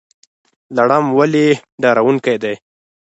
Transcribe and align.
لړم 0.77 1.05
ولې 1.17 1.47
ډارونکی 1.81 2.35
دی؟ 2.43 2.55